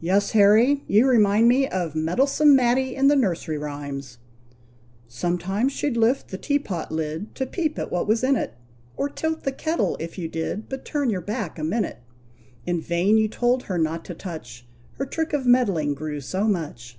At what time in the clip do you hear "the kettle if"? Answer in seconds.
9.44-10.16